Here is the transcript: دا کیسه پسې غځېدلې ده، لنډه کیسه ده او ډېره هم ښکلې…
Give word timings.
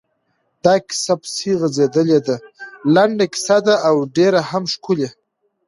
دا 0.63 0.73
کیسه 0.87 1.13
پسې 1.21 1.51
غځېدلې 1.59 2.19
ده، 2.27 2.35
لنډه 2.95 3.25
کیسه 3.33 3.57
ده 3.65 3.75
او 3.87 3.95
ډېره 4.15 4.41
هم 4.49 4.63
ښکلې… 4.73 5.09